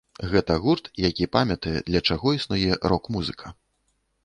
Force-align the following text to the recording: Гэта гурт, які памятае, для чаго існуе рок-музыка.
Гэта 0.29 0.53
гурт, 0.63 0.89
які 1.09 1.27
памятае, 1.37 1.75
для 1.91 2.03
чаго 2.09 2.27
існуе 2.39 2.81
рок-музыка. 2.95 3.47